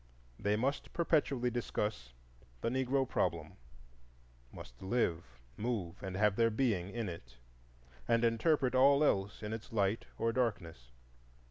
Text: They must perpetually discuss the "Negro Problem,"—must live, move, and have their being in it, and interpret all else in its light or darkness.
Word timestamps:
They 0.39 0.55
must 0.55 0.93
perpetually 0.93 1.51
discuss 1.51 2.11
the 2.61 2.69
"Negro 2.69 3.07
Problem,"—must 3.07 4.81
live, 4.81 5.23
move, 5.57 6.01
and 6.01 6.15
have 6.17 6.37
their 6.37 6.49
being 6.49 6.89
in 6.89 7.07
it, 7.07 7.37
and 8.07 8.25
interpret 8.25 8.73
all 8.73 9.03
else 9.03 9.43
in 9.43 9.53
its 9.53 9.71
light 9.71 10.05
or 10.17 10.33
darkness. 10.33 10.89